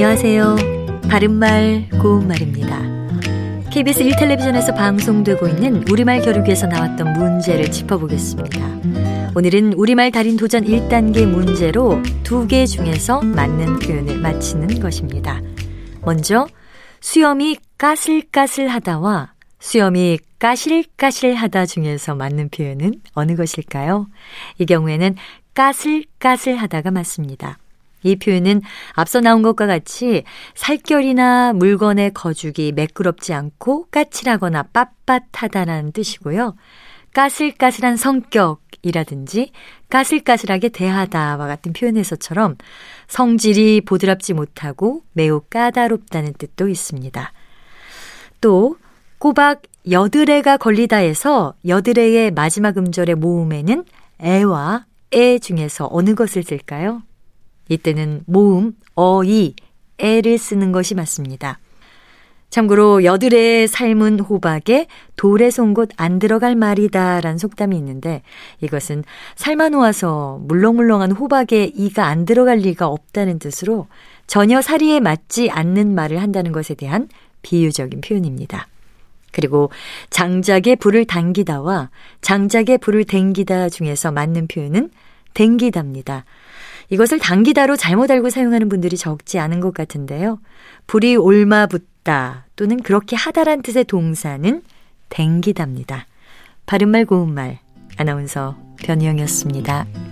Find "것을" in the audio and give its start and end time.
56.14-56.42